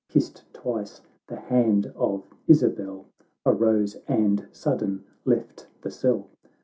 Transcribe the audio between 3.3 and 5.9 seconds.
Arose, and sudden left